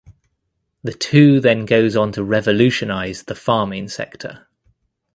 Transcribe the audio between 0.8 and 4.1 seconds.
The two then goes on to revolutionize the farming